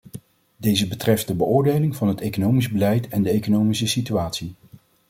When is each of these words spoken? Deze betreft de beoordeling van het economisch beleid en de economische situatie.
Deze 0.57 0.87
betreft 0.87 1.27
de 1.27 1.33
beoordeling 1.33 1.95
van 1.95 2.07
het 2.07 2.21
economisch 2.21 2.69
beleid 2.71 3.07
en 3.07 3.21
de 3.23 3.29
economische 3.29 3.87
situatie. 3.87 4.53